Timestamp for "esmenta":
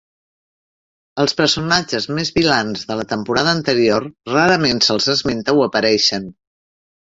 5.15-5.57